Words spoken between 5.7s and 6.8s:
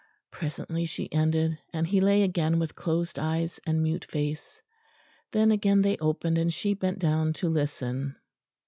they opened, and she